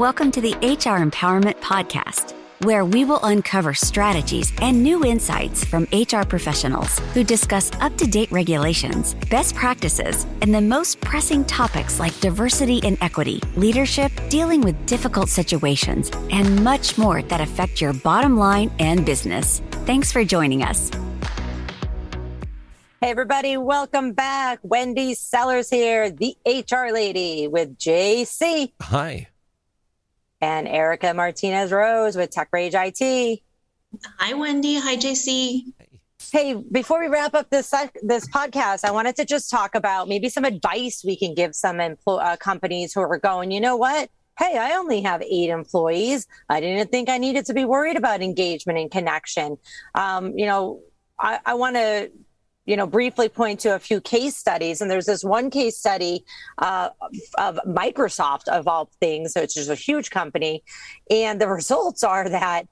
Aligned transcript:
Welcome 0.00 0.30
to 0.30 0.40
the 0.40 0.54
HR 0.62 0.96
Empowerment 1.04 1.60
Podcast, 1.60 2.32
where 2.60 2.86
we 2.86 3.04
will 3.04 3.20
uncover 3.22 3.74
strategies 3.74 4.50
and 4.62 4.82
new 4.82 5.04
insights 5.04 5.62
from 5.62 5.86
HR 5.92 6.22
professionals 6.24 6.98
who 7.12 7.22
discuss 7.22 7.70
up 7.82 7.94
to 7.98 8.06
date 8.06 8.32
regulations, 8.32 9.12
best 9.28 9.54
practices, 9.54 10.24
and 10.40 10.54
the 10.54 10.60
most 10.62 11.02
pressing 11.02 11.44
topics 11.44 12.00
like 12.00 12.18
diversity 12.20 12.80
and 12.82 12.96
equity, 13.02 13.42
leadership, 13.56 14.10
dealing 14.30 14.62
with 14.62 14.86
difficult 14.86 15.28
situations, 15.28 16.10
and 16.30 16.64
much 16.64 16.96
more 16.96 17.20
that 17.20 17.42
affect 17.42 17.82
your 17.82 17.92
bottom 17.92 18.38
line 18.38 18.70
and 18.78 19.04
business. 19.04 19.60
Thanks 19.84 20.10
for 20.10 20.24
joining 20.24 20.62
us. 20.62 20.88
Hey, 23.02 23.10
everybody, 23.10 23.58
welcome 23.58 24.12
back. 24.12 24.60
Wendy 24.62 25.12
Sellers 25.12 25.68
here, 25.68 26.10
the 26.10 26.38
HR 26.46 26.90
lady 26.90 27.48
with 27.48 27.76
JC. 27.76 28.72
Hi. 28.80 29.26
And 30.40 30.66
Erica 30.66 31.12
Martinez 31.12 31.70
Rose 31.70 32.16
with 32.16 32.30
Tech 32.30 32.48
Rage 32.52 32.74
IT. 32.74 33.40
Hi, 34.18 34.34
Wendy. 34.34 34.78
Hi, 34.78 34.96
JC. 34.96 35.64
Hey, 36.32 36.54
before 36.54 37.00
we 37.00 37.08
wrap 37.08 37.34
up 37.34 37.50
this 37.50 37.74
this 38.02 38.28
podcast, 38.28 38.84
I 38.84 38.92
wanted 38.92 39.16
to 39.16 39.24
just 39.24 39.50
talk 39.50 39.74
about 39.74 40.08
maybe 40.08 40.28
some 40.28 40.44
advice 40.44 41.02
we 41.04 41.16
can 41.16 41.34
give 41.34 41.54
some 41.54 41.78
empl- 41.78 42.22
uh, 42.22 42.36
companies 42.36 42.92
who 42.92 43.00
are 43.00 43.18
going, 43.18 43.50
you 43.50 43.60
know 43.60 43.76
what? 43.76 44.10
Hey, 44.38 44.56
I 44.56 44.76
only 44.76 45.02
have 45.02 45.22
eight 45.22 45.50
employees. 45.50 46.26
I 46.48 46.60
didn't 46.60 46.90
think 46.90 47.08
I 47.08 47.18
needed 47.18 47.46
to 47.46 47.54
be 47.54 47.64
worried 47.64 47.96
about 47.96 48.22
engagement 48.22 48.78
and 48.78 48.90
connection. 48.90 49.58
Um, 49.94 50.38
you 50.38 50.46
know, 50.46 50.80
I, 51.18 51.40
I 51.44 51.54
want 51.54 51.76
to 51.76 52.10
you 52.70 52.76
know, 52.76 52.86
briefly 52.86 53.28
point 53.28 53.58
to 53.58 53.74
a 53.74 53.80
few 53.80 54.00
case 54.00 54.36
studies. 54.36 54.80
And 54.80 54.88
there's 54.88 55.06
this 55.06 55.24
one 55.24 55.50
case 55.50 55.76
study 55.76 56.24
uh, 56.58 56.90
of 57.36 57.58
Microsoft, 57.66 58.46
of 58.46 58.68
all 58.68 58.88
things, 59.00 59.32
which 59.34 59.56
is 59.56 59.68
a 59.68 59.74
huge 59.74 60.10
company. 60.10 60.62
And 61.10 61.40
the 61.40 61.48
results 61.58 62.04
are 62.04 62.28
that 62.28 62.68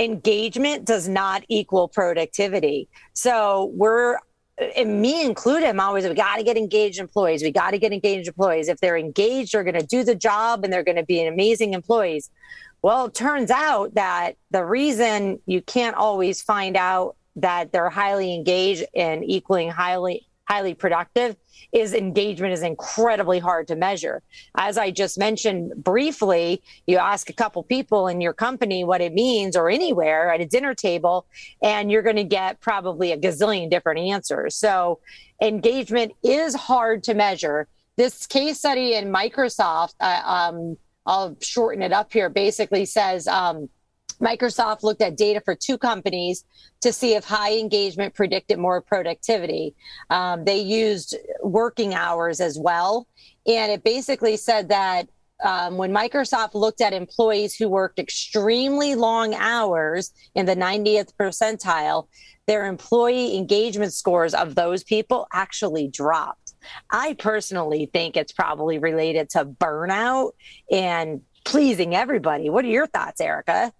engagement 0.00 0.84
does 0.84 1.08
not 1.08 1.44
equal 1.46 1.86
productivity. 1.86 2.88
So 3.12 3.70
we're, 3.74 4.18
and 4.76 5.00
me 5.00 5.24
included, 5.24 5.68
I'm 5.68 5.78
always, 5.78 6.04
we 6.04 6.14
got 6.14 6.38
to 6.38 6.42
get 6.42 6.56
engaged 6.56 6.98
employees. 6.98 7.40
We 7.40 7.52
got 7.52 7.70
to 7.70 7.78
get 7.78 7.92
engaged 7.92 8.26
employees. 8.26 8.68
If 8.68 8.80
they're 8.80 8.98
engaged, 8.98 9.54
they're 9.54 9.62
going 9.62 9.78
to 9.78 9.86
do 9.86 10.02
the 10.02 10.16
job 10.16 10.64
and 10.64 10.72
they're 10.72 10.82
going 10.82 10.96
to 10.96 11.06
be 11.06 11.24
amazing 11.24 11.74
employees. 11.74 12.28
Well, 12.82 13.06
it 13.06 13.14
turns 13.14 13.52
out 13.52 13.94
that 13.94 14.34
the 14.50 14.64
reason 14.64 15.38
you 15.46 15.62
can't 15.62 15.94
always 15.94 16.42
find 16.42 16.76
out 16.76 17.14
that 17.40 17.72
they're 17.72 17.90
highly 17.90 18.34
engaged 18.34 18.84
and 18.94 19.24
equaling 19.24 19.70
highly 19.70 20.26
highly 20.48 20.74
productive 20.74 21.36
is 21.72 21.92
engagement 21.92 22.54
is 22.54 22.62
incredibly 22.62 23.38
hard 23.38 23.68
to 23.68 23.76
measure. 23.76 24.22
As 24.56 24.78
I 24.78 24.90
just 24.90 25.18
mentioned 25.18 25.72
briefly, 25.76 26.62
you 26.86 26.96
ask 26.96 27.28
a 27.28 27.34
couple 27.34 27.62
people 27.62 28.08
in 28.08 28.22
your 28.22 28.32
company 28.32 28.82
what 28.82 29.02
it 29.02 29.12
means 29.12 29.56
or 29.56 29.68
anywhere 29.68 30.32
at 30.32 30.40
a 30.40 30.46
dinner 30.46 30.74
table, 30.74 31.26
and 31.62 31.92
you're 31.92 32.02
going 32.02 32.16
to 32.16 32.24
get 32.24 32.60
probably 32.60 33.12
a 33.12 33.18
gazillion 33.18 33.68
different 33.68 34.00
answers. 34.00 34.54
So 34.54 35.00
engagement 35.42 36.12
is 36.22 36.54
hard 36.54 37.04
to 37.04 37.14
measure. 37.14 37.68
This 37.96 38.26
case 38.26 38.58
study 38.58 38.94
in 38.94 39.12
Microsoft, 39.12 39.94
uh, 40.00 40.22
um, 40.24 40.78
I'll 41.04 41.36
shorten 41.42 41.82
it 41.82 41.92
up 41.92 42.12
here, 42.12 42.30
basically 42.30 42.86
says, 42.86 43.26
um, 43.26 43.68
Microsoft 44.20 44.82
looked 44.82 45.02
at 45.02 45.16
data 45.16 45.40
for 45.44 45.54
two 45.54 45.78
companies 45.78 46.44
to 46.80 46.92
see 46.92 47.14
if 47.14 47.24
high 47.24 47.56
engagement 47.56 48.14
predicted 48.14 48.58
more 48.58 48.80
productivity. 48.80 49.74
Um, 50.10 50.44
they 50.44 50.58
used 50.58 51.16
working 51.42 51.94
hours 51.94 52.40
as 52.40 52.58
well. 52.58 53.06
And 53.46 53.72
it 53.72 53.84
basically 53.84 54.36
said 54.36 54.68
that 54.68 55.08
um, 55.44 55.76
when 55.76 55.92
Microsoft 55.92 56.54
looked 56.54 56.80
at 56.80 56.92
employees 56.92 57.54
who 57.54 57.68
worked 57.68 57.98
extremely 57.98 58.94
long 58.94 59.34
hours 59.34 60.12
in 60.34 60.46
the 60.46 60.56
90th 60.56 61.12
percentile, 61.18 62.08
their 62.46 62.66
employee 62.66 63.36
engagement 63.36 63.92
scores 63.92 64.34
of 64.34 64.54
those 64.54 64.82
people 64.82 65.28
actually 65.32 65.86
dropped. 65.86 66.54
I 66.90 67.14
personally 67.14 67.88
think 67.92 68.16
it's 68.16 68.32
probably 68.32 68.78
related 68.78 69.30
to 69.30 69.44
burnout 69.44 70.32
and 70.70 71.20
pleasing 71.44 71.94
everybody. 71.94 72.50
What 72.50 72.64
are 72.64 72.68
your 72.68 72.86
thoughts, 72.86 73.20
Erica? 73.20 73.72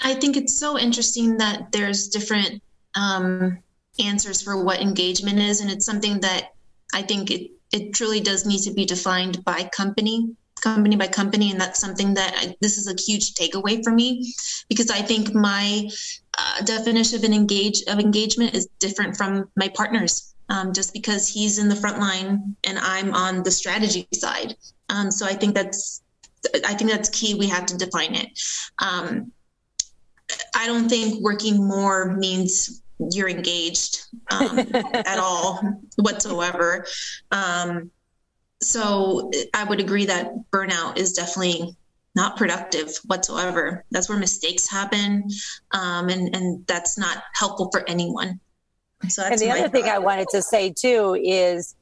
I 0.00 0.14
think 0.14 0.36
it's 0.36 0.58
so 0.58 0.78
interesting 0.78 1.38
that 1.38 1.72
there's 1.72 2.08
different 2.08 2.62
um, 2.94 3.58
answers 3.98 4.42
for 4.42 4.62
what 4.62 4.80
engagement 4.80 5.38
is, 5.38 5.60
and 5.60 5.70
it's 5.70 5.86
something 5.86 6.20
that 6.20 6.52
I 6.94 7.02
think 7.02 7.30
it 7.30 7.50
it 7.72 7.92
truly 7.92 8.20
does 8.20 8.46
need 8.46 8.62
to 8.62 8.72
be 8.72 8.84
defined 8.84 9.44
by 9.44 9.68
company 9.76 10.36
company 10.62 10.96
by 10.96 11.06
company 11.06 11.50
and 11.50 11.60
that's 11.60 11.78
something 11.80 12.14
that 12.14 12.32
I, 12.36 12.56
this 12.60 12.78
is 12.78 12.86
a 12.86 12.94
huge 13.00 13.34
takeaway 13.34 13.84
for 13.84 13.92
me 13.92 14.32
because 14.68 14.90
i 14.90 15.02
think 15.02 15.34
my 15.34 15.88
uh, 16.38 16.62
definition 16.64 17.18
of 17.18 17.24
an 17.24 17.34
engage 17.34 17.82
of 17.88 17.98
engagement 17.98 18.54
is 18.54 18.66
different 18.78 19.16
from 19.16 19.50
my 19.56 19.68
partner's 19.68 20.34
um, 20.48 20.72
just 20.72 20.92
because 20.92 21.28
he's 21.28 21.58
in 21.58 21.68
the 21.68 21.76
front 21.76 21.98
line 21.98 22.56
and 22.64 22.78
i'm 22.78 23.14
on 23.14 23.42
the 23.42 23.50
strategy 23.50 24.08
side. 24.14 24.56
Um, 24.88 25.10
so 25.10 25.26
i 25.26 25.34
think 25.34 25.54
that's 25.54 26.02
i 26.64 26.74
think 26.74 26.90
that's 26.90 27.08
key 27.10 27.34
we 27.34 27.48
have 27.48 27.66
to 27.66 27.76
define 27.76 28.14
it. 28.14 28.28
Um, 28.78 29.32
I 30.54 30.66
don't 30.66 30.88
think 30.88 31.22
working 31.22 31.66
more 31.66 32.16
means 32.16 32.82
you're 32.98 33.28
engaged 33.28 34.06
um, 34.30 34.58
at 34.82 35.18
all 35.18 35.60
whatsoever. 35.96 36.86
Um, 37.30 37.90
so 38.62 39.30
I 39.54 39.64
would 39.64 39.80
agree 39.80 40.06
that 40.06 40.32
burnout 40.50 40.96
is 40.96 41.12
definitely 41.12 41.76
not 42.14 42.36
productive 42.36 42.90
whatsoever. 43.04 43.84
That's 43.90 44.08
where 44.08 44.18
mistakes 44.18 44.68
happen, 44.68 45.28
um, 45.72 46.08
and 46.08 46.34
and 46.34 46.66
that's 46.66 46.98
not 46.98 47.22
helpful 47.34 47.68
for 47.70 47.84
anyone. 47.88 48.40
So 49.08 49.22
and 49.22 49.38
the 49.38 49.50
other 49.50 49.68
thing 49.68 49.84
I 49.84 49.98
wanted 49.98 50.28
to 50.30 50.40
say 50.42 50.72
too 50.72 51.20
is 51.22 51.76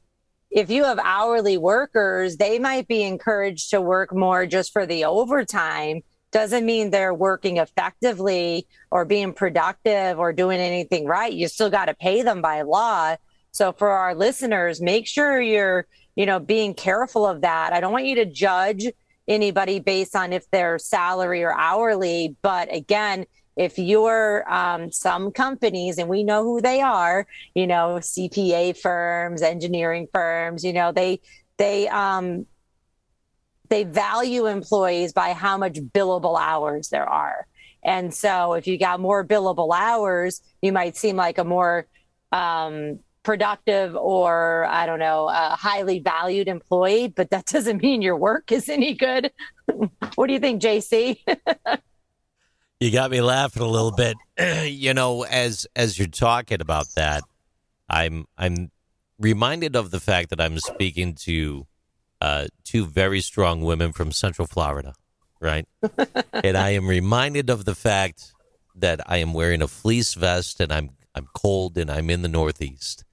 if 0.51 0.69
you 0.69 0.83
have 0.83 0.99
hourly 0.99 1.57
workers, 1.57 2.37
they 2.37 2.59
might 2.59 2.87
be 2.87 3.03
encouraged 3.03 3.69
to 3.71 3.81
work 3.81 4.13
more 4.13 4.45
just 4.45 4.73
for 4.73 4.85
the 4.85 5.05
overtime 5.05 6.01
doesn't 6.35 6.65
mean 6.65 6.89
they're 6.89 7.13
working 7.13 7.59
effectively 7.59 8.67
or 8.91 9.05
being 9.05 9.31
productive 9.31 10.19
or 10.19 10.33
doing 10.33 10.59
anything 10.59 11.05
right. 11.05 11.31
You 11.31 11.47
still 11.47 11.69
got 11.69 11.85
to 11.85 11.93
pay 11.93 12.23
them 12.23 12.41
by 12.41 12.63
law. 12.63 13.15
So 13.51 13.71
for 13.71 13.89
our 13.89 14.13
listeners, 14.13 14.81
make 14.81 15.07
sure 15.07 15.39
you're, 15.39 15.87
you 16.17 16.25
know, 16.25 16.39
being 16.39 16.73
careful 16.73 17.25
of 17.25 17.39
that. 17.39 17.71
I 17.71 17.79
don't 17.79 17.93
want 17.93 18.03
you 18.03 18.15
to 18.15 18.25
judge 18.25 18.85
anybody 19.29 19.79
based 19.79 20.13
on 20.13 20.33
if 20.33 20.43
they're 20.51 20.77
salary 20.77 21.41
or 21.41 21.57
hourly, 21.57 22.35
but 22.41 22.67
again, 22.69 23.27
if 23.55 23.79
you're 23.79 24.43
um, 24.53 24.91
some 24.91 25.31
companies 25.31 25.97
and 25.97 26.09
we 26.09 26.25
know 26.25 26.43
who 26.43 26.59
they 26.59 26.81
are 26.81 27.25
you 27.53 27.65
know 27.65 27.99
cpa 28.01 28.77
firms 28.77 29.41
engineering 29.41 30.09
firms 30.11 30.65
you 30.65 30.73
know 30.73 30.91
they 30.91 31.21
they 31.57 31.87
um, 31.87 32.45
they 33.75 33.83
value 33.83 34.45
employees 34.45 35.11
by 35.11 35.33
how 35.33 35.57
much 35.57 35.73
billable 35.73 36.39
hours 36.39 36.87
there 36.87 37.07
are. 37.07 37.45
And 37.83 38.13
so 38.13 38.53
if 38.53 38.67
you 38.67 38.77
got 38.77 39.01
more 39.01 39.27
billable 39.27 39.75
hours, 39.75 40.41
you 40.61 40.71
might 40.71 40.95
seem 40.95 41.17
like 41.17 41.37
a 41.39 41.43
more 41.43 41.85
um, 42.31 42.99
productive 43.23 43.93
or, 43.93 44.65
I 44.69 44.85
don't 44.85 44.99
know, 44.99 45.27
a 45.27 45.57
highly 45.59 45.99
valued 45.99 46.47
employee, 46.47 47.09
but 47.09 47.31
that 47.31 47.45
doesn't 47.53 47.81
mean 47.81 48.01
your 48.01 48.15
work 48.15 48.53
is 48.53 48.69
any 48.69 48.93
good. 48.93 49.29
what 50.15 50.27
do 50.27 50.33
you 50.33 50.39
think, 50.39 50.61
JC? 50.61 51.17
you 52.79 52.91
got 52.91 53.11
me 53.11 53.19
laughing 53.19 53.61
a 53.61 53.67
little 53.67 53.91
bit. 53.91 54.15
you 54.71 54.93
know, 54.93 55.23
as 55.23 55.67
as 55.75 55.99
you're 55.99 56.07
talking 56.07 56.61
about 56.61 56.87
that, 56.95 57.23
I'm 57.89 58.25
I'm 58.37 58.71
reminded 59.19 59.75
of 59.75 59.91
the 59.91 59.99
fact 59.99 60.29
that 60.29 60.39
I'm 60.39 60.59
speaking 60.59 61.15
to 61.25 61.67
uh, 62.25 62.47
two 62.63 62.87
very 62.87 63.21
strong 63.21 63.61
women 63.61 63.93
from 63.93 64.11
Central 64.11 64.47
Florida, 64.47 64.95
right? 65.39 65.67
and 66.33 66.57
I 66.57 66.71
am 66.71 66.87
reminded 66.87 67.51
of 67.51 67.65
the 67.65 67.75
fact 67.75 68.33
that 68.75 68.99
I 69.05 69.17
am 69.17 69.31
wearing 69.31 69.61
a 69.61 69.67
fleece 69.67 70.15
vest 70.15 70.59
and 70.59 70.73
I'm 70.73 70.89
I'm 71.13 71.27
cold 71.35 71.77
and 71.77 71.91
I'm 71.91 72.09
in 72.09 72.23
the 72.23 72.27
Northeast. 72.27 73.05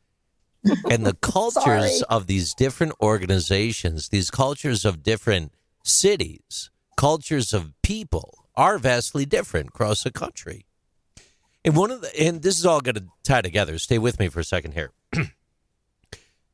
And 0.91 1.05
the 1.05 1.15
cultures 1.21 2.03
of 2.09 2.27
these 2.27 2.55
different 2.55 2.95
organizations, 3.03 4.09
these 4.09 4.31
cultures 4.31 4.87
of 4.87 5.03
different 5.03 5.53
cities, 5.85 6.71
cultures 6.97 7.53
of 7.53 7.75
people 7.83 8.47
are 8.57 8.79
vastly 8.79 9.27
different 9.27 9.69
across 9.69 10.05
the 10.05 10.11
country. 10.11 10.65
And 11.67 11.77
one 11.77 11.91
of 11.91 12.01
the 12.01 12.19
and 12.19 12.41
this 12.41 12.59
is 12.59 12.65
all 12.65 12.81
going 12.81 12.95
to 12.95 13.05
tie 13.25 13.43
together. 13.43 13.77
Stay 13.79 13.99
with 13.99 14.19
me 14.19 14.31
for 14.31 14.41
a 14.41 14.45
second 14.45 14.73
here 14.73 14.91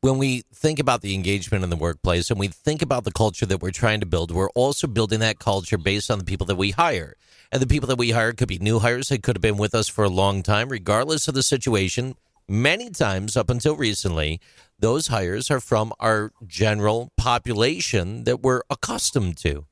when 0.08 0.18
we 0.18 0.42
think 0.54 0.78
about 0.78 1.02
the 1.02 1.14
engagement 1.14 1.62
in 1.62 1.68
the 1.68 1.76
workplace 1.76 2.30
and 2.30 2.40
we 2.40 2.48
think 2.48 2.80
about 2.80 3.04
the 3.04 3.12
culture 3.12 3.44
that 3.44 3.60
we're 3.60 3.70
trying 3.70 4.00
to 4.00 4.06
build, 4.06 4.30
we're 4.30 4.48
also 4.50 4.86
building 4.86 5.20
that 5.20 5.38
culture 5.38 5.76
based 5.76 6.10
on 6.10 6.18
the 6.18 6.24
people 6.24 6.46
that 6.46 6.56
we 6.56 6.70
hire. 6.70 7.14
And 7.52 7.60
the 7.60 7.66
people 7.66 7.86
that 7.88 7.98
we 7.98 8.12
hire 8.12 8.32
could 8.32 8.48
be 8.48 8.58
new 8.58 8.78
hires 8.78 9.10
that 9.10 9.22
could 9.22 9.36
have 9.36 9.42
been 9.42 9.58
with 9.58 9.74
us 9.74 9.86
for 9.86 10.04
a 10.04 10.08
long 10.08 10.42
time, 10.42 10.70
regardless 10.70 11.28
of 11.28 11.34
the 11.34 11.42
situation. 11.42 12.14
many 12.48 12.88
times 12.88 13.36
up 13.36 13.50
until 13.50 13.76
recently, 13.76 14.40
those 14.78 15.08
hires 15.08 15.50
are 15.50 15.60
from 15.60 15.92
our 16.00 16.32
general 16.46 17.12
population 17.18 18.24
that 18.24 18.40
we're 18.40 18.62
accustomed 18.70 19.36
to. 19.36 19.66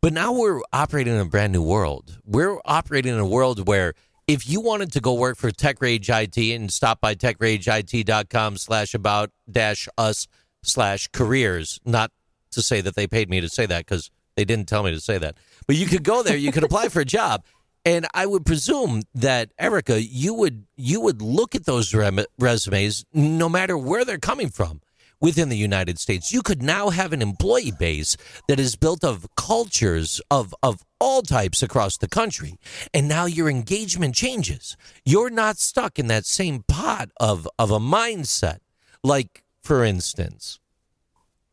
But 0.00 0.14
now 0.14 0.32
we're 0.32 0.62
operating 0.72 1.14
in 1.14 1.20
a 1.20 1.26
brand 1.26 1.52
new 1.52 1.62
world. 1.62 2.18
We're 2.24 2.58
operating 2.64 3.12
in 3.12 3.20
a 3.20 3.26
world 3.26 3.68
where 3.68 3.92
if 4.30 4.48
you 4.48 4.60
wanted 4.60 4.92
to 4.92 5.00
go 5.00 5.12
work 5.12 5.36
for 5.36 5.50
TechRage 5.50 6.08
IT 6.08 6.54
and 6.54 6.72
stop 6.72 7.00
by 7.00 7.16
techrageit.com 7.16 8.56
slash 8.58 8.94
about 8.94 9.32
dash 9.50 9.88
us 9.98 10.28
slash 10.62 11.08
careers, 11.08 11.80
not 11.84 12.12
to 12.52 12.62
say 12.62 12.80
that 12.80 12.94
they 12.94 13.08
paid 13.08 13.28
me 13.28 13.40
to 13.40 13.48
say 13.48 13.66
that 13.66 13.86
because 13.86 14.08
they 14.36 14.44
didn't 14.44 14.68
tell 14.68 14.84
me 14.84 14.92
to 14.92 15.00
say 15.00 15.18
that, 15.18 15.36
but 15.66 15.74
you 15.74 15.86
could 15.86 16.04
go 16.04 16.22
there, 16.22 16.36
you 16.36 16.52
could 16.52 16.62
apply 16.62 16.88
for 16.88 17.00
a 17.00 17.04
job. 17.04 17.44
And 17.84 18.06
I 18.14 18.26
would 18.26 18.46
presume 18.46 19.02
that 19.16 19.50
Erica, 19.58 20.00
you 20.00 20.34
would 20.34 20.64
you 20.76 21.00
would 21.00 21.22
look 21.22 21.56
at 21.56 21.64
those 21.64 21.92
resumes 22.38 23.04
no 23.12 23.48
matter 23.48 23.76
where 23.76 24.04
they're 24.04 24.18
coming 24.18 24.50
from 24.50 24.80
within 25.20 25.48
the 25.48 25.56
United 25.56 25.98
States. 25.98 26.32
You 26.32 26.42
could 26.42 26.62
now 26.62 26.90
have 26.90 27.12
an 27.12 27.22
employee 27.22 27.72
base 27.78 28.16
that 28.48 28.58
is 28.58 28.76
built 28.76 29.04
of 29.04 29.26
cultures 29.36 30.20
of, 30.30 30.54
of 30.62 30.82
all 30.98 31.22
types 31.22 31.62
across 31.62 31.98
the 31.98 32.08
country. 32.08 32.56
And 32.94 33.08
now 33.08 33.26
your 33.26 33.48
engagement 33.48 34.14
changes. 34.14 34.76
You're 35.04 35.30
not 35.30 35.58
stuck 35.58 35.98
in 35.98 36.06
that 36.08 36.26
same 36.26 36.64
pot 36.66 37.10
of, 37.18 37.48
of 37.58 37.70
a 37.70 37.78
mindset. 37.78 38.58
Like, 39.02 39.44
for 39.62 39.84
instance, 39.84 40.58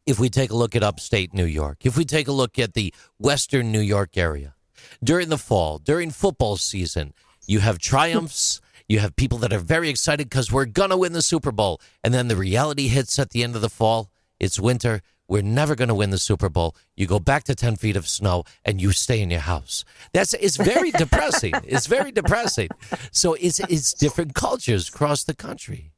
if 0.06 0.19
we 0.19 0.30
take 0.30 0.52
a 0.52 0.56
look 0.56 0.75
at 0.75 0.84
upstate 0.84 1.34
New 1.34 1.46
York, 1.46 1.86
if 1.86 1.98
we 1.98 2.06
take 2.06 2.28
a 2.28 2.31
look 2.31 2.58
at 2.58 2.74
the 2.74 2.94
Western 3.19 3.72
New 3.72 3.81
York 3.81 4.18
area, 4.18 4.56
during 5.04 5.30
the 5.30 5.38
fall, 5.38 5.80
during 5.80 6.12
football 6.12 6.56
season, 6.58 7.14
you 7.46 7.60
have 7.60 7.78
triumphs 7.78 8.62
you 8.88 9.00
have 9.00 9.16
people 9.16 9.38
that 9.39 9.54
are 9.54 9.60
very 9.60 9.89
excited 9.89 10.30
because 10.30 10.51
we're 10.51 10.66
going 10.66 10.89
to 10.89 10.98
win 10.98 11.13
the 11.13 11.22
Super 11.22 11.51
Bowl. 11.51 11.81
And 12.04 12.13
then 12.13 12.28
the 12.28 12.36
reality 12.36 12.88
hits 12.88 13.19
at 13.19 13.31
the 13.31 13.44
end 13.44 13.56
of 13.56 13.62
the 13.62 13.69
fall. 13.69 14.10
It's 14.39 14.60
winter. 14.60 15.01
We're 15.28 15.42
never 15.42 15.75
going 15.75 15.89
to 15.89 15.95
win 15.95 16.12
the 16.12 16.18
Super 16.18 16.48
Bowl. 16.48 16.74
You 16.95 17.06
go 17.06 17.19
back 17.19 17.44
to 17.45 17.56
10 17.56 17.75
feet 17.75 17.98
of 17.98 18.07
snow 18.07 18.45
and 18.63 18.81
you 18.81 18.94
stay 18.94 19.22
in 19.22 19.30
your 19.30 19.42
house. 19.42 19.84
That's 20.13 20.34
it's 20.36 20.56
very 20.56 20.92
depressing. 21.04 21.54
It's 21.66 21.88
very 21.88 22.12
depressing. 22.13 22.69
So 23.12 23.34
it's 23.34 23.60
it's 23.60 23.94
different 23.94 24.36
cultures 24.36 24.88
across 24.88 25.25
the 25.25 25.36
country. 25.36 25.92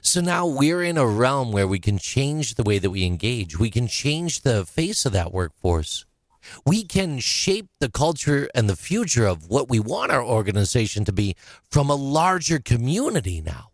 So 0.00 0.20
now 0.20 0.46
we're 0.46 0.82
in 0.82 0.96
a 0.96 1.06
realm 1.06 1.52
where 1.52 1.68
we 1.68 1.78
can 1.78 1.98
change 1.98 2.54
the 2.54 2.62
way 2.62 2.78
that 2.78 2.90
we 2.90 3.04
engage. 3.04 3.58
We 3.58 3.70
can 3.70 3.88
change 3.88 4.40
the 4.40 4.64
face 4.64 5.04
of 5.04 5.12
that 5.12 5.32
workforce 5.32 6.06
we 6.66 6.84
can 6.84 7.18
shape 7.18 7.68
the 7.80 7.90
culture 7.90 8.48
and 8.54 8.68
the 8.68 8.76
future 8.76 9.26
of 9.26 9.48
what 9.48 9.68
we 9.68 9.80
want 9.80 10.12
our 10.12 10.24
organization 10.24 11.04
to 11.04 11.12
be 11.12 11.36
from 11.70 11.90
a 11.90 11.94
larger 11.94 12.58
community 12.58 13.40
now. 13.40 13.70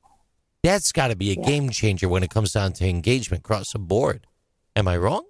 That's 0.63 0.93
got 0.93 1.09
to 1.09 1.17
be 1.17 1.31
a 1.31 1.35
yeah. 1.35 1.47
game 1.47 1.71
changer 1.71 2.09
when 2.09 2.23
it 2.23 2.31
comes 2.31 2.53
down 2.53 2.73
to 2.75 2.89
engagement 2.89 3.41
across 3.41 3.73
the 3.73 3.79
board. 3.79 4.27
Am 4.75 4.89
I 4.89 4.97
wrong? 4.97 5.25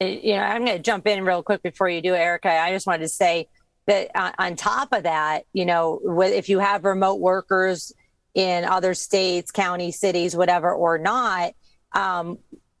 Uh, 0.00 0.06
you 0.06 0.34
know, 0.34 0.42
I'm 0.42 0.64
going 0.64 0.76
to 0.76 0.82
jump 0.82 1.06
in 1.06 1.24
real 1.24 1.42
quick 1.42 1.62
before 1.62 1.88
you 1.88 2.00
do, 2.00 2.14
Erica. 2.14 2.50
I 2.50 2.72
just 2.72 2.86
wanted 2.86 3.02
to 3.02 3.08
say 3.08 3.48
that 3.86 4.10
on 4.38 4.56
top 4.56 4.92
of 4.92 5.02
that, 5.02 5.44
you 5.52 5.66
know, 5.66 6.00
if 6.20 6.48
you 6.48 6.58
have 6.58 6.84
remote 6.84 7.20
workers 7.20 7.92
in 8.34 8.64
other 8.64 8.94
states, 8.94 9.50
counties, 9.50 10.00
cities, 10.00 10.34
whatever, 10.34 10.72
or 10.72 10.98
not, 10.98 11.52
um, 11.92 12.38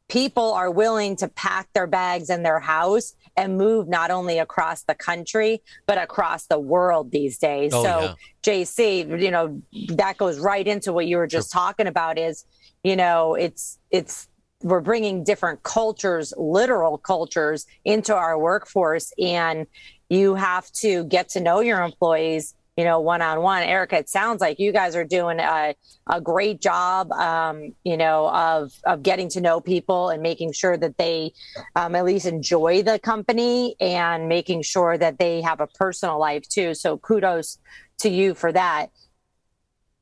people 0.08 0.52
are 0.52 0.70
willing 0.70 1.16
to 1.16 1.28
pack 1.28 1.68
their 1.72 1.86
bags 1.86 2.30
in 2.30 2.42
their 2.42 2.60
house 2.60 3.14
and 3.36 3.56
move 3.56 3.88
not 3.88 4.10
only 4.10 4.38
across 4.38 4.82
the 4.82 4.94
country 4.94 5.62
but 5.86 5.98
across 5.98 6.46
the 6.46 6.58
world 6.58 7.10
these 7.10 7.38
days. 7.38 7.72
Oh, 7.74 7.82
so 7.82 8.00
yeah. 8.00 8.14
JC, 8.42 9.20
you 9.20 9.30
know, 9.30 9.62
that 9.88 10.16
goes 10.16 10.38
right 10.38 10.66
into 10.66 10.92
what 10.92 11.06
you 11.06 11.16
were 11.16 11.26
just 11.26 11.52
sure. 11.52 11.60
talking 11.60 11.86
about 11.86 12.18
is, 12.18 12.44
you 12.82 12.96
know, 12.96 13.34
it's 13.34 13.78
it's 13.90 14.28
we're 14.62 14.80
bringing 14.80 15.24
different 15.24 15.62
cultures, 15.62 16.32
literal 16.38 16.96
cultures 16.96 17.66
into 17.84 18.14
our 18.14 18.38
workforce 18.38 19.12
and 19.18 19.66
you 20.08 20.34
have 20.34 20.70
to 20.72 21.04
get 21.04 21.28
to 21.30 21.40
know 21.40 21.60
your 21.60 21.82
employees 21.82 22.54
you 22.76 22.84
know, 22.84 23.00
one 23.00 23.22
on 23.22 23.40
one. 23.40 23.62
Erica, 23.62 23.98
it 23.98 24.08
sounds 24.08 24.40
like 24.40 24.58
you 24.58 24.72
guys 24.72 24.96
are 24.96 25.04
doing 25.04 25.38
a, 25.38 25.74
a 26.08 26.20
great 26.20 26.60
job, 26.60 27.12
um, 27.12 27.74
you 27.84 27.96
know, 27.96 28.28
of 28.28 28.72
of 28.84 29.02
getting 29.02 29.28
to 29.30 29.40
know 29.40 29.60
people 29.60 30.08
and 30.08 30.22
making 30.22 30.52
sure 30.52 30.76
that 30.76 30.98
they 30.98 31.32
um, 31.76 31.94
at 31.94 32.04
least 32.04 32.26
enjoy 32.26 32.82
the 32.82 32.98
company 32.98 33.76
and 33.80 34.28
making 34.28 34.62
sure 34.62 34.98
that 34.98 35.18
they 35.18 35.40
have 35.40 35.60
a 35.60 35.68
personal 35.68 36.18
life 36.18 36.48
too. 36.48 36.74
So 36.74 36.98
kudos 36.98 37.58
to 37.98 38.08
you 38.08 38.34
for 38.34 38.50
that. 38.52 38.90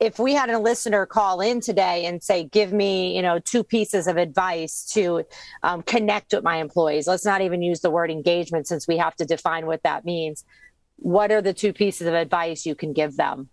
If 0.01 0.19
we 0.19 0.35
had 0.35 0.51
a 0.51 0.59
listener 0.59 1.07
call 1.07 1.41
in 1.41 1.61
today 1.61 2.07
and 2.07 2.23
say, 2.23 2.45
"Give 2.45 2.73
me, 2.73 3.15
you 3.15 3.21
know, 3.21 3.39
two 3.39 3.63
pieces 3.63 4.07
of 4.07 4.17
advice 4.17 4.91
to 4.95 5.25
um, 5.63 5.83
connect 5.83 6.33
with 6.33 6.43
my 6.43 6.57
employees," 6.57 7.07
let's 7.07 7.27
not 7.27 7.43
even 7.43 7.61
use 7.63 7.81
the 7.81 7.91
word 7.91 8.11
engagement 8.11 8.67
since 8.67 8.89
we 8.89 8.97
have 8.97 9.15
to 9.17 9.27
define 9.27 9.67
what 9.67 9.83
that 9.83 10.07
means 10.07 10.45
what 11.03 11.33
are 11.33 11.43
the 11.43 11.53
two 11.53 11.73
pieces 11.73 12.07
of 12.07 12.15
advice 12.15 12.65
you 12.65 12.75
can 12.75 12.93
give 12.93 13.17
them? 13.17 13.49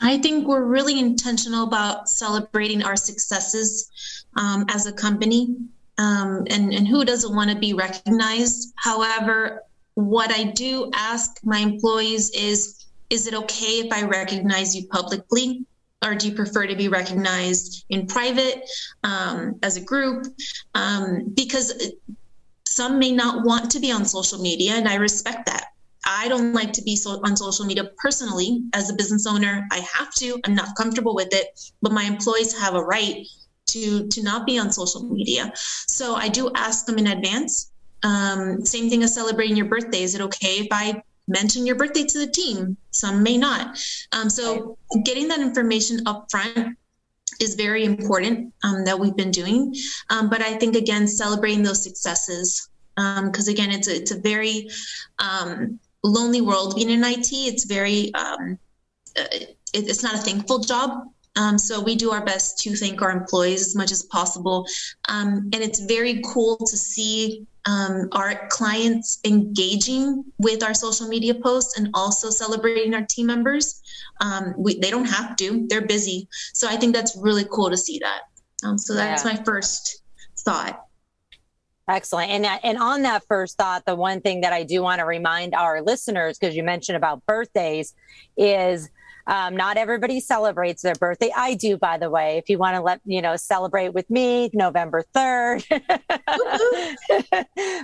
I 0.00 0.18
think 0.18 0.46
we're 0.46 0.64
really 0.64 0.98
intentional 0.98 1.64
about 1.64 2.08
celebrating 2.08 2.82
our 2.82 2.96
successes 2.96 4.24
um, 4.36 4.66
as 4.68 4.86
a 4.86 4.92
company. 4.92 5.56
Um, 5.98 6.44
and, 6.50 6.74
and 6.74 6.86
who 6.86 7.04
doesn't 7.04 7.34
want 7.34 7.50
to 7.50 7.56
be 7.56 7.72
recognized? 7.72 8.74
However, 8.76 9.62
what 9.94 10.30
I 10.30 10.44
do 10.44 10.90
ask 10.94 11.38
my 11.42 11.58
employees 11.58 12.30
is 12.30 12.84
is 13.08 13.28
it 13.28 13.34
okay 13.34 13.80
if 13.80 13.92
I 13.92 14.02
recognize 14.02 14.74
you 14.74 14.88
publicly? 14.88 15.64
Or 16.04 16.14
do 16.14 16.28
you 16.28 16.34
prefer 16.34 16.66
to 16.66 16.74
be 16.74 16.88
recognized 16.88 17.86
in 17.88 18.06
private 18.06 18.68
um, 19.04 19.58
as 19.62 19.76
a 19.76 19.80
group? 19.80 20.26
Um, 20.74 21.32
because 21.34 21.92
some 22.66 22.98
may 22.98 23.12
not 23.12 23.44
want 23.44 23.70
to 23.70 23.80
be 23.80 23.92
on 23.92 24.04
social 24.04 24.40
media, 24.40 24.72
and 24.72 24.88
I 24.88 24.96
respect 24.96 25.46
that. 25.46 25.68
I 26.06 26.28
don't 26.28 26.52
like 26.52 26.72
to 26.74 26.82
be 26.82 26.96
so 26.96 27.20
on 27.24 27.36
social 27.36 27.66
media 27.66 27.90
personally. 27.98 28.62
As 28.74 28.90
a 28.90 28.94
business 28.94 29.26
owner, 29.26 29.66
I 29.72 29.78
have 29.78 30.12
to. 30.14 30.38
I'm 30.44 30.54
not 30.54 30.76
comfortable 30.76 31.14
with 31.14 31.32
it, 31.32 31.48
but 31.82 31.92
my 31.92 32.04
employees 32.04 32.56
have 32.58 32.74
a 32.74 32.82
right 32.82 33.26
to 33.66 34.06
to 34.08 34.22
not 34.22 34.46
be 34.46 34.58
on 34.58 34.72
social 34.72 35.02
media. 35.04 35.52
So 35.88 36.14
I 36.14 36.28
do 36.28 36.50
ask 36.54 36.86
them 36.86 36.98
in 36.98 37.08
advance. 37.08 37.72
Um, 38.02 38.64
same 38.64 38.88
thing 38.88 39.02
as 39.02 39.14
celebrating 39.14 39.56
your 39.56 39.66
birthday. 39.66 40.02
Is 40.02 40.14
it 40.14 40.20
okay 40.20 40.60
if 40.60 40.68
I 40.70 41.02
mention 41.28 41.66
your 41.66 41.76
birthday 41.76 42.04
to 42.04 42.18
the 42.18 42.30
team? 42.30 42.76
Some 42.92 43.22
may 43.22 43.36
not. 43.36 43.78
Um, 44.12 44.30
so 44.30 44.78
getting 45.04 45.28
that 45.28 45.40
information 45.40 46.00
up 46.06 46.28
front 46.30 46.76
is 47.40 47.54
very 47.54 47.84
important 47.84 48.54
um, 48.62 48.84
that 48.84 48.98
we've 48.98 49.16
been 49.16 49.30
doing. 49.30 49.74
Um, 50.10 50.30
but 50.30 50.40
I 50.40 50.56
think 50.56 50.76
again, 50.76 51.08
celebrating 51.08 51.62
those 51.62 51.82
successes 51.82 52.68
because 52.96 53.48
um, 53.48 53.52
again, 53.52 53.70
it's 53.72 53.88
a, 53.88 53.96
it's 53.96 54.10
a 54.10 54.18
very 54.18 54.70
um, 55.18 55.78
lonely 56.06 56.40
world 56.40 56.74
being 56.74 56.90
in 56.90 57.04
IT. 57.04 57.28
It's 57.32 57.64
very, 57.64 58.14
um, 58.14 58.58
uh, 59.18 59.24
it, 59.32 59.56
it's 59.72 60.02
not 60.02 60.14
a 60.14 60.18
thankful 60.18 60.60
job. 60.60 61.08
Um, 61.36 61.58
so 61.58 61.80
we 61.80 61.94
do 61.94 62.12
our 62.12 62.24
best 62.24 62.58
to 62.60 62.74
thank 62.74 63.02
our 63.02 63.10
employees 63.10 63.66
as 63.66 63.74
much 63.76 63.92
as 63.92 64.04
possible. 64.04 64.66
Um, 65.08 65.50
and 65.52 65.56
it's 65.56 65.80
very 65.80 66.22
cool 66.24 66.56
to 66.56 66.76
see 66.76 67.46
um, 67.66 68.08
our 68.12 68.48
clients 68.48 69.18
engaging 69.24 70.24
with 70.38 70.62
our 70.62 70.72
social 70.72 71.08
media 71.08 71.34
posts 71.34 71.78
and 71.78 71.90
also 71.92 72.30
celebrating 72.30 72.94
our 72.94 73.02
team 73.02 73.26
members. 73.26 73.82
Um, 74.20 74.54
we, 74.56 74.78
they 74.78 74.90
don't 74.90 75.04
have 75.04 75.36
to, 75.36 75.66
they're 75.68 75.86
busy. 75.86 76.26
So 76.54 76.68
I 76.68 76.76
think 76.76 76.94
that's 76.94 77.16
really 77.16 77.44
cool 77.50 77.68
to 77.68 77.76
see 77.76 77.98
that. 77.98 78.22
Um, 78.66 78.78
so 78.78 78.94
that's 78.94 79.24
yeah. 79.24 79.34
my 79.34 79.44
first 79.44 80.02
thought. 80.38 80.85
Excellent. 81.88 82.30
And 82.30 82.46
and 82.64 82.78
on 82.78 83.02
that 83.02 83.24
first 83.28 83.56
thought, 83.56 83.84
the 83.84 83.94
one 83.94 84.20
thing 84.20 84.40
that 84.40 84.52
I 84.52 84.64
do 84.64 84.82
want 84.82 84.98
to 84.98 85.04
remind 85.04 85.54
our 85.54 85.82
listeners, 85.82 86.36
because 86.38 86.56
you 86.56 86.64
mentioned 86.64 86.96
about 86.96 87.24
birthdays, 87.26 87.94
is 88.36 88.90
um, 89.28 89.56
not 89.56 89.76
everybody 89.76 90.18
celebrates 90.20 90.82
their 90.82 90.94
birthday. 90.94 91.30
I 91.36 91.54
do, 91.54 91.76
by 91.76 91.98
the 91.98 92.10
way. 92.10 92.38
If 92.38 92.48
you 92.48 92.58
want 92.58 92.76
to 92.76 92.82
let 92.82 93.00
you 93.04 93.22
know, 93.22 93.36
celebrate 93.36 93.90
with 93.90 94.08
me, 94.10 94.50
November 94.52 95.04
third. 95.14 95.64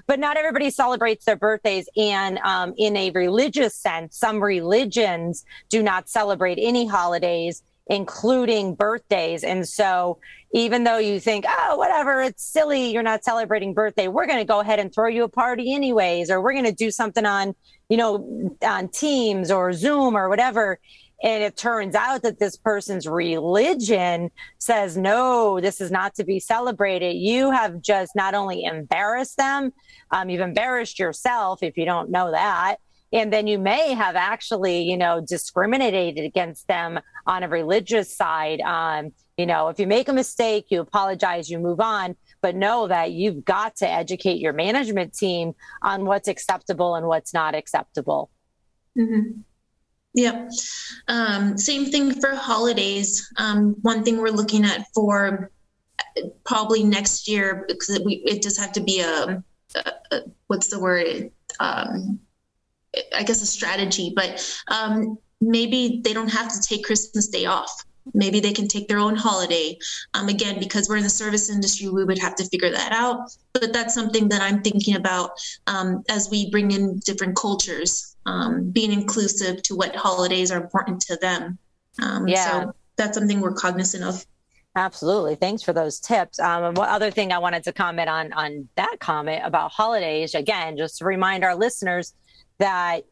but 0.06 0.18
not 0.18 0.36
everybody 0.36 0.70
celebrates 0.70 1.24
their 1.24 1.36
birthdays, 1.36 1.88
and 1.96 2.38
um, 2.38 2.74
in 2.76 2.96
a 2.96 3.10
religious 3.10 3.76
sense, 3.76 4.16
some 4.16 4.42
religions 4.42 5.44
do 5.68 5.80
not 5.82 6.08
celebrate 6.08 6.58
any 6.60 6.86
holidays 6.86 7.62
including 7.86 8.74
birthdays. 8.74 9.44
And 9.44 9.66
so, 9.68 10.18
even 10.54 10.84
though 10.84 10.98
you 10.98 11.18
think, 11.18 11.44
oh, 11.48 11.76
whatever, 11.76 12.20
it's 12.20 12.44
silly, 12.44 12.92
you're 12.92 13.02
not 13.02 13.24
celebrating 13.24 13.74
birthday, 13.74 14.08
we're 14.08 14.26
going 14.26 14.38
to 14.38 14.44
go 14.44 14.60
ahead 14.60 14.78
and 14.78 14.92
throw 14.92 15.08
you 15.08 15.24
a 15.24 15.28
party 15.28 15.74
anyways, 15.74 16.30
or 16.30 16.40
we're 16.40 16.52
going 16.52 16.64
to 16.64 16.72
do 16.72 16.90
something 16.90 17.24
on, 17.24 17.54
you 17.88 17.96
know, 17.96 18.56
on 18.62 18.88
Teams 18.88 19.50
or 19.50 19.72
Zoom 19.72 20.16
or 20.16 20.28
whatever. 20.28 20.78
And 21.24 21.42
it 21.42 21.56
turns 21.56 21.94
out 21.94 22.22
that 22.22 22.40
this 22.40 22.56
person's 22.56 23.06
religion 23.06 24.30
says, 24.58 24.96
no, 24.96 25.60
this 25.60 25.80
is 25.80 25.90
not 25.90 26.16
to 26.16 26.24
be 26.24 26.40
celebrated. 26.40 27.14
You 27.14 27.52
have 27.52 27.80
just 27.80 28.16
not 28.16 28.34
only 28.34 28.64
embarrassed 28.64 29.36
them, 29.36 29.72
um, 30.10 30.28
you've 30.28 30.40
embarrassed 30.40 30.98
yourself 30.98 31.62
if 31.62 31.76
you 31.76 31.84
don't 31.84 32.10
know 32.10 32.32
that 32.32 32.78
and 33.12 33.32
then 33.32 33.46
you 33.46 33.58
may 33.58 33.92
have 33.92 34.16
actually 34.16 34.82
you 34.82 34.96
know 34.96 35.20
discriminated 35.20 36.24
against 36.24 36.66
them 36.68 37.00
on 37.26 37.42
a 37.42 37.48
religious 37.48 38.14
side 38.14 38.60
um, 38.60 39.12
you 39.36 39.46
know 39.46 39.68
if 39.68 39.78
you 39.78 39.86
make 39.86 40.08
a 40.08 40.12
mistake 40.12 40.66
you 40.70 40.80
apologize 40.80 41.50
you 41.50 41.58
move 41.58 41.80
on 41.80 42.16
but 42.40 42.56
know 42.56 42.88
that 42.88 43.12
you've 43.12 43.44
got 43.44 43.76
to 43.76 43.88
educate 43.88 44.38
your 44.38 44.52
management 44.52 45.12
team 45.14 45.54
on 45.82 46.04
what's 46.04 46.28
acceptable 46.28 46.94
and 46.94 47.06
what's 47.06 47.32
not 47.32 47.54
acceptable 47.54 48.30
mm-hmm. 48.98 49.40
Yep. 50.14 50.50
Um, 51.08 51.56
same 51.56 51.86
thing 51.86 52.20
for 52.20 52.34
holidays. 52.34 53.26
Um, 53.38 53.76
one 53.80 54.04
thing 54.04 54.18
we're 54.18 54.28
looking 54.28 54.64
at 54.64 54.84
for 54.94 55.50
probably 56.44 56.84
next 56.84 57.28
year 57.28 57.64
because 57.66 57.90
it, 57.90 58.04
we, 58.04 58.16
it 58.26 58.42
does 58.42 58.58
have 58.58 58.72
to 58.72 58.80
be 58.80 59.00
a, 59.00 59.42
a, 59.74 59.92
a 60.10 60.20
what's 60.48 60.68
the 60.68 60.80
word? 60.80 61.30
Um, 61.60 62.20
I 63.14 63.22
guess 63.22 63.42
a 63.42 63.46
strategy, 63.46 64.12
but 64.14 64.44
um, 64.68 65.18
maybe 65.40 66.00
they 66.04 66.12
don't 66.12 66.30
have 66.30 66.52
to 66.52 66.60
take 66.60 66.84
Christmas 66.84 67.28
Day 67.28 67.46
off. 67.46 67.84
Maybe 68.14 68.40
they 68.40 68.52
can 68.52 68.66
take 68.66 68.88
their 68.88 68.98
own 68.98 69.14
holiday. 69.14 69.78
Um, 70.14 70.28
again, 70.28 70.58
because 70.58 70.88
we're 70.88 70.96
in 70.96 71.04
the 71.04 71.10
service 71.10 71.48
industry, 71.48 71.88
we 71.88 72.04
would 72.04 72.18
have 72.18 72.34
to 72.36 72.44
figure 72.46 72.70
that 72.70 72.92
out. 72.92 73.36
But 73.52 73.72
that's 73.72 73.94
something 73.94 74.28
that 74.28 74.42
I'm 74.42 74.60
thinking 74.62 74.96
about 74.96 75.30
um, 75.66 76.02
as 76.08 76.28
we 76.28 76.50
bring 76.50 76.72
in 76.72 76.98
different 77.00 77.36
cultures, 77.36 78.16
um, 78.26 78.70
being 78.70 78.92
inclusive 78.92 79.62
to 79.62 79.76
what 79.76 79.94
holidays 79.94 80.50
are 80.50 80.60
important 80.60 81.00
to 81.02 81.16
them. 81.16 81.58
Um, 82.02 82.26
yeah. 82.26 82.50
So 82.50 82.74
that's 82.96 83.16
something 83.16 83.40
we're 83.40 83.52
cognizant 83.52 84.04
of. 84.04 84.26
Absolutely. 84.74 85.34
Thanks 85.34 85.62
for 85.62 85.74
those 85.74 86.00
tips. 86.00 86.38
Um, 86.38 86.74
one 86.74 86.88
other 86.88 87.10
thing 87.10 87.30
I 87.30 87.38
wanted 87.38 87.62
to 87.64 87.72
comment 87.74 88.08
on 88.08 88.32
on 88.32 88.68
that 88.76 88.96
comment 89.00 89.42
about 89.44 89.70
holidays, 89.70 90.34
again, 90.34 90.78
just 90.78 90.98
to 90.98 91.04
remind 91.04 91.44
our 91.44 91.54
listeners 91.54 92.14
that 92.58 93.04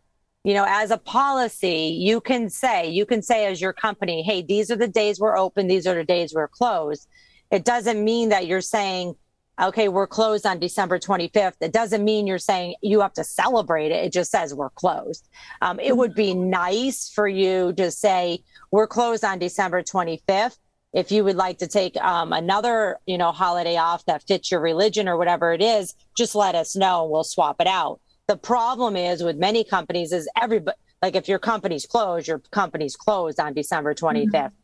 you 0.42 0.54
know, 0.54 0.64
as 0.66 0.90
a 0.90 0.96
policy, 0.96 1.98
you 2.00 2.20
can 2.20 2.48
say, 2.48 2.88
you 2.88 3.04
can 3.04 3.20
say 3.22 3.46
as 3.46 3.60
your 3.60 3.74
company, 3.74 4.22
hey, 4.22 4.42
these 4.42 4.70
are 4.70 4.76
the 4.76 4.88
days 4.88 5.20
we're 5.20 5.36
open, 5.36 5.66
these 5.66 5.86
are 5.86 5.94
the 5.94 6.04
days 6.04 6.32
we're 6.34 6.48
closed. 6.48 7.06
It 7.50 7.64
doesn't 7.64 8.02
mean 8.02 8.30
that 8.30 8.46
you're 8.46 8.62
saying, 8.62 9.16
okay, 9.60 9.88
we're 9.88 10.06
closed 10.06 10.46
on 10.46 10.58
December 10.58 10.98
25th. 10.98 11.56
It 11.60 11.72
doesn't 11.72 12.02
mean 12.02 12.26
you're 12.26 12.38
saying 12.38 12.76
you 12.80 13.00
have 13.00 13.12
to 13.14 13.24
celebrate 13.24 13.90
it. 13.90 14.04
It 14.04 14.12
just 14.14 14.30
says 14.30 14.54
we're 14.54 14.70
closed. 14.70 15.28
Um, 15.60 15.78
it 15.78 15.94
would 15.94 16.14
be 16.14 16.32
nice 16.32 17.10
for 17.10 17.28
you 17.28 17.74
to 17.74 17.90
say, 17.90 18.42
we're 18.70 18.86
closed 18.86 19.24
on 19.24 19.38
December 19.38 19.82
25th. 19.82 20.56
If 20.94 21.12
you 21.12 21.22
would 21.24 21.36
like 21.36 21.58
to 21.58 21.66
take 21.66 21.96
um, 21.98 22.32
another, 22.32 22.98
you 23.04 23.18
know, 23.18 23.30
holiday 23.30 23.76
off 23.76 24.06
that 24.06 24.26
fits 24.26 24.50
your 24.50 24.60
religion 24.60 25.06
or 25.06 25.18
whatever 25.18 25.52
it 25.52 25.60
is, 25.60 25.94
just 26.16 26.34
let 26.34 26.54
us 26.54 26.74
know 26.74 27.02
and 27.02 27.12
we'll 27.12 27.24
swap 27.24 27.60
it 27.60 27.66
out 27.66 28.00
the 28.30 28.36
problem 28.36 28.94
is 28.94 29.24
with 29.24 29.36
many 29.36 29.64
companies 29.64 30.12
is 30.12 30.28
everybody 30.40 30.76
like 31.02 31.16
if 31.16 31.28
your 31.28 31.40
company's 31.40 31.84
closed, 31.84 32.28
your 32.28 32.38
company's 32.52 32.94
closed 32.94 33.40
on 33.40 33.54
December 33.54 33.92
25th. 33.92 34.30
Mm-hmm. 34.30 34.54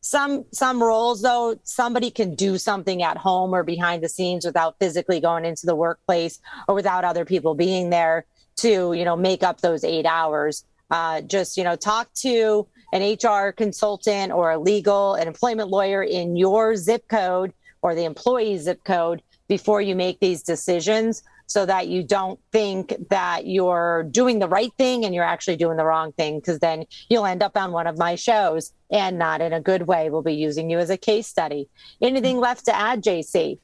Some 0.00 0.44
some 0.52 0.80
roles 0.80 1.22
though, 1.22 1.56
somebody 1.64 2.12
can 2.12 2.36
do 2.36 2.56
something 2.56 3.02
at 3.02 3.16
home 3.16 3.52
or 3.52 3.64
behind 3.64 4.04
the 4.04 4.08
scenes 4.08 4.46
without 4.46 4.76
physically 4.78 5.18
going 5.18 5.44
into 5.44 5.66
the 5.66 5.74
workplace 5.74 6.38
or 6.68 6.76
without 6.76 7.02
other 7.02 7.24
people 7.24 7.56
being 7.56 7.90
there 7.90 8.26
to, 8.58 8.92
you 8.92 9.04
know, 9.04 9.16
make 9.16 9.42
up 9.42 9.60
those 9.60 9.82
eight 9.82 10.06
hours. 10.06 10.64
Uh, 10.92 11.20
just, 11.20 11.56
you 11.56 11.64
know, 11.64 11.74
talk 11.74 12.08
to 12.14 12.68
an 12.92 13.02
HR 13.02 13.50
consultant 13.50 14.30
or 14.30 14.52
a 14.52 14.58
legal 14.58 15.14
and 15.14 15.26
employment 15.26 15.68
lawyer 15.68 16.04
in 16.04 16.36
your 16.36 16.76
zip 16.76 17.08
code 17.08 17.52
or 17.82 17.96
the 17.96 18.04
employee 18.04 18.56
zip 18.56 18.84
code 18.84 19.20
before 19.48 19.80
you 19.80 19.96
make 19.96 20.20
these 20.20 20.44
decisions 20.44 21.24
so 21.46 21.64
that 21.64 21.88
you 21.88 22.02
don't 22.02 22.38
think 22.52 22.94
that 23.10 23.46
you're 23.46 24.04
doing 24.10 24.38
the 24.38 24.48
right 24.48 24.72
thing 24.76 25.04
and 25.04 25.14
you're 25.14 25.24
actually 25.24 25.56
doing 25.56 25.76
the 25.76 25.84
wrong 25.84 26.12
thing 26.12 26.38
because 26.38 26.58
then 26.58 26.84
you'll 27.08 27.26
end 27.26 27.42
up 27.42 27.56
on 27.56 27.72
one 27.72 27.86
of 27.86 27.98
my 27.98 28.14
shows 28.14 28.72
and 28.90 29.18
not 29.18 29.40
in 29.40 29.52
a 29.52 29.60
good 29.60 29.86
way. 29.86 30.10
We'll 30.10 30.22
be 30.22 30.34
using 30.34 30.70
you 30.70 30.78
as 30.78 30.90
a 30.90 30.96
case 30.96 31.26
study. 31.26 31.68
Anything 32.02 32.38
left 32.38 32.64
to 32.66 32.76
add, 32.76 33.02
JC? 33.02 33.58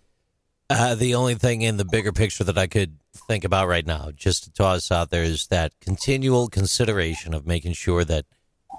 Uh, 0.70 0.94
the 0.94 1.14
only 1.14 1.34
thing 1.34 1.62
in 1.62 1.76
the 1.76 1.84
bigger 1.84 2.12
picture 2.12 2.44
that 2.44 2.56
I 2.56 2.66
could 2.66 2.96
think 3.14 3.44
about 3.44 3.68
right 3.68 3.86
now, 3.86 4.10
just 4.14 4.44
to 4.44 4.52
toss 4.52 4.90
out 4.90 5.10
there, 5.10 5.22
is 5.22 5.48
that 5.48 5.72
continual 5.80 6.48
consideration 6.48 7.34
of 7.34 7.46
making 7.46 7.74
sure 7.74 8.04
that 8.04 8.24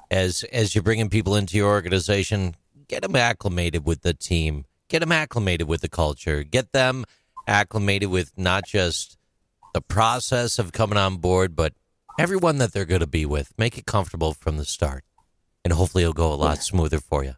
as 0.09 0.43
as 0.51 0.73
you're 0.73 0.83
bringing 0.83 1.09
people 1.09 1.35
into 1.35 1.55
your 1.55 1.69
organization, 1.69 2.55
get 2.87 3.03
them 3.03 3.15
acclimated 3.15 3.85
with 3.85 4.01
the 4.01 4.13
team, 4.13 4.65
get 4.87 4.99
them 4.99 5.11
acclimated 5.11 5.67
with 5.67 5.81
the 5.81 5.89
culture, 5.89 6.43
get 6.43 6.71
them 6.71 7.05
acclimated 7.47 8.09
with 8.09 8.31
not 8.37 8.65
just 8.65 9.17
the 9.73 9.81
process 9.81 10.59
of 10.59 10.71
coming 10.71 10.97
on 10.97 11.17
board, 11.17 11.55
but 11.55 11.73
everyone 12.19 12.57
that 12.59 12.73
they're 12.73 12.85
going 12.85 13.01
to 13.01 13.07
be 13.07 13.25
with. 13.25 13.53
Make 13.57 13.77
it 13.77 13.85
comfortable 13.85 14.33
from 14.33 14.57
the 14.57 14.65
start, 14.65 15.03
and 15.63 15.73
hopefully 15.73 16.03
it'll 16.03 16.13
go 16.13 16.31
a 16.31 16.35
lot 16.35 16.63
smoother 16.63 16.99
for 16.99 17.23
you. 17.23 17.35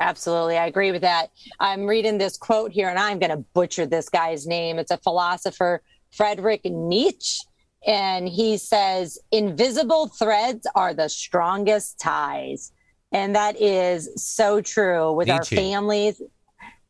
Absolutely. 0.00 0.56
I 0.56 0.66
agree 0.66 0.92
with 0.92 1.02
that. 1.02 1.30
I'm 1.58 1.86
reading 1.86 2.16
this 2.16 2.38
quote 2.38 2.72
here, 2.72 2.88
and 2.88 2.98
I'm 2.98 3.18
going 3.18 3.30
to 3.30 3.44
butcher 3.54 3.84
this 3.84 4.08
guy's 4.08 4.46
name. 4.46 4.78
It's 4.78 4.90
a 4.90 4.96
philosopher, 4.96 5.82
Friedrich 6.10 6.64
Nietzsche. 6.64 7.40
And 7.86 8.28
he 8.28 8.56
says, 8.56 9.18
Invisible 9.30 10.08
threads 10.08 10.66
are 10.74 10.94
the 10.94 11.08
strongest 11.08 11.98
ties. 11.98 12.72
And 13.12 13.34
that 13.34 13.60
is 13.60 14.08
so 14.16 14.60
true 14.60 15.12
with 15.12 15.28
Nietzsche. 15.28 15.56
our 15.56 15.62
families. 15.62 16.22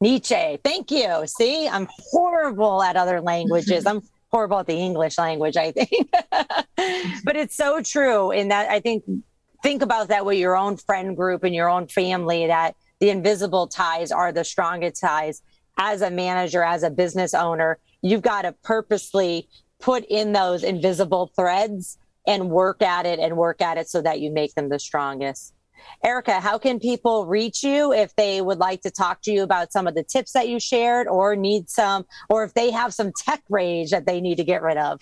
Nietzsche. 0.00 0.59
Thank 0.64 0.90
you. 0.90 1.25
See, 1.26 1.69
I'm 1.69 1.88
horrible 1.90 2.83
at 2.83 2.97
other 2.97 3.21
languages. 3.21 3.87
I'm 3.87 4.02
horrible 4.30 4.59
at 4.61 4.66
the 4.66 4.76
English 4.76 5.19
language, 5.19 5.57
I 5.57 5.73
think. 5.73 6.11
but 7.25 7.37
it's 7.37 7.57
so 7.57 7.83
true 7.83 8.30
in 8.30 8.49
that 8.49 8.71
I 8.71 8.80
think 8.80 9.04
think 9.62 9.83
about 9.83 10.09
that 10.09 10.25
with 10.25 10.38
your 10.38 10.57
own 10.57 10.76
friend 10.76 11.16
group 11.16 11.45
and 11.45 11.54
your 11.54 11.69
own 11.69 11.87
family 11.87 12.47
that 12.47 12.76
the 12.99 13.11
invisible 13.11 13.66
ties 13.66 14.11
are 14.11 14.33
the 14.33 14.45
strongest 14.45 15.00
ties 15.00 15.42
as 15.78 16.02
a 16.02 16.11
manager, 16.11 16.62
as 16.62 16.83
a 16.83 16.90
business 16.90 17.35
owner. 17.35 17.78
You've 18.02 18.23
got 18.23 18.42
to 18.42 18.52
purposely 18.62 19.49
put 19.80 20.04
in 20.07 20.33
those 20.33 20.62
invisible 20.62 21.30
threads 21.35 21.99
and 22.26 22.50
work 22.50 22.83
at 22.83 23.07
it 23.07 23.19
and 23.19 23.37
work 23.37 23.61
at 23.61 23.78
it 23.78 23.88
so 23.88 24.00
that 24.02 24.21
you 24.21 24.30
make 24.30 24.54
them 24.54 24.69
the 24.69 24.78
strongest. 24.78 25.54
Erica, 26.04 26.40
how 26.40 26.58
can 26.58 26.78
people 26.78 27.26
reach 27.26 27.62
you 27.62 27.92
if 27.92 28.14
they 28.16 28.40
would 28.40 28.58
like 28.58 28.82
to 28.82 28.90
talk 28.90 29.22
to 29.22 29.32
you 29.32 29.42
about 29.42 29.72
some 29.72 29.87
of 29.87 29.94
the 29.94 30.02
tips 30.02 30.32
that 30.32 30.49
you 30.49 30.60
shared 30.60 31.08
or 31.08 31.37
need 31.37 31.68
some, 31.68 32.06
or 32.28 32.44
if 32.44 32.54
they 32.54 32.70
have 32.70 32.94
some 32.94 33.12
tech 33.16 33.42
rage 33.49 33.90
that 33.90 34.06
they 34.06 34.20
need 34.20 34.37
to 34.37 34.44
get 34.44 34.62
rid 34.62 34.76
of? 34.76 35.00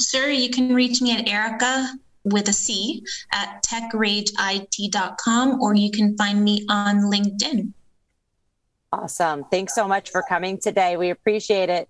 Sure, 0.00 0.28
you 0.28 0.50
can 0.50 0.74
reach 0.74 1.00
me 1.00 1.12
at 1.12 1.28
Erica 1.28 1.88
with 2.24 2.48
a 2.48 2.52
C 2.52 3.02
at 3.32 3.62
techrageit.com 3.62 5.62
or 5.62 5.74
you 5.74 5.90
can 5.90 6.16
find 6.16 6.42
me 6.42 6.64
on 6.68 7.10
LinkedIn. 7.12 7.72
Awesome. 8.92 9.44
Thanks 9.50 9.74
so 9.74 9.88
much 9.88 10.10
for 10.10 10.22
coming 10.22 10.58
today. 10.58 10.96
We 10.96 11.10
appreciate 11.10 11.68
it. 11.68 11.88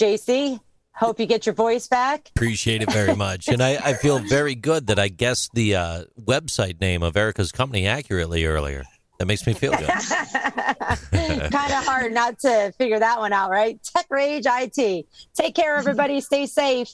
JC, 0.00 0.58
Hope 1.00 1.18
you 1.18 1.24
get 1.24 1.46
your 1.46 1.54
voice 1.54 1.88
back. 1.88 2.30
Appreciate 2.36 2.82
it 2.82 2.92
very 2.92 3.16
much. 3.16 3.48
and 3.48 3.62
I, 3.62 3.78
I 3.82 3.94
feel 3.94 4.18
very 4.18 4.54
good 4.54 4.88
that 4.88 4.98
I 4.98 5.08
guessed 5.08 5.54
the 5.54 5.74
uh, 5.74 6.04
website 6.20 6.78
name 6.78 7.02
of 7.02 7.16
Erica's 7.16 7.52
company 7.52 7.86
accurately 7.86 8.44
earlier. 8.44 8.84
That 9.18 9.24
makes 9.24 9.46
me 9.46 9.54
feel 9.54 9.72
good. 9.72 9.88
kind 11.50 11.72
of 11.72 11.84
hard 11.86 12.12
not 12.12 12.38
to 12.40 12.72
figure 12.76 12.98
that 12.98 13.18
one 13.18 13.32
out, 13.32 13.50
right? 13.50 13.82
Tech 13.82 14.06
Rage 14.10 14.44
IT. 14.46 15.06
Take 15.34 15.54
care, 15.54 15.76
everybody. 15.76 16.20
Stay 16.20 16.44
safe. 16.44 16.90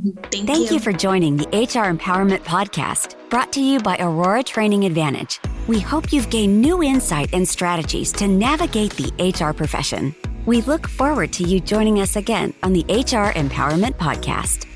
Thank, 0.00 0.46
Thank 0.46 0.70
you. 0.70 0.74
you 0.74 0.80
for 0.80 0.92
joining 0.92 1.36
the 1.36 1.46
HR 1.48 1.92
Empowerment 1.92 2.40
Podcast, 2.44 3.16
brought 3.30 3.52
to 3.52 3.60
you 3.60 3.80
by 3.80 3.96
Aurora 3.98 4.42
Training 4.42 4.84
Advantage. 4.84 5.40
We 5.66 5.78
hope 5.78 6.12
you've 6.12 6.30
gained 6.30 6.60
new 6.60 6.82
insight 6.82 7.34
and 7.34 7.46
strategies 7.46 8.12
to 8.12 8.26
navigate 8.26 8.92
the 8.92 9.12
HR 9.22 9.52
profession. 9.52 10.14
We 10.46 10.62
look 10.62 10.88
forward 10.88 11.32
to 11.34 11.44
you 11.44 11.60
joining 11.60 12.00
us 12.00 12.16
again 12.16 12.54
on 12.62 12.72
the 12.72 12.84
HR 12.88 13.32
Empowerment 13.36 13.96
Podcast. 13.96 14.69